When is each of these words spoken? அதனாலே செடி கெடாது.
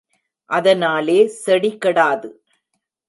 அதனாலே 0.49 1.19
செடி 1.43 1.71
கெடாது. 1.85 2.29